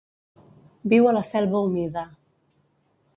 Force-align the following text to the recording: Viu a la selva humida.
Viu 0.93 1.09
a 1.09 1.13
la 1.17 1.23
selva 1.33 1.61
humida. 1.67 2.09